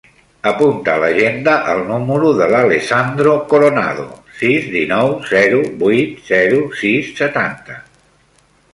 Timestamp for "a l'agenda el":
0.93-1.81